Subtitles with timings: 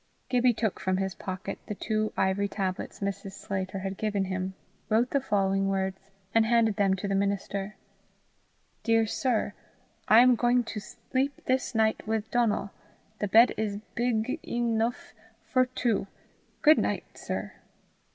[0.29, 3.33] Gibbie took from his pocket the little ivory tablets Mrs.
[3.33, 4.55] Sclater had given him,
[4.89, 7.75] wrote the following words, and handed them to the minister:
[8.81, 9.53] "Dear sir,
[10.07, 12.71] I am going to slepe this night with Donal.
[13.19, 15.13] The bed is bigg enuf
[15.45, 16.07] for 2.
[16.63, 17.53] Good night, sir."